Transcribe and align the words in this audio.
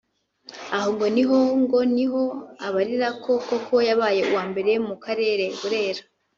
Aho 0.75 0.87
ngo 0.95 1.05
niho 1.15 1.39
ngo 1.61 1.79
niho 1.95 2.23
abarira 2.65 3.09
ko 3.23 3.31
koko 3.47 3.75
yabaye 3.89 4.21
uwa 4.29 4.43
mbere 4.51 4.71
mu 4.87 4.95
karere 5.03 5.45
(Burera) 5.59 6.03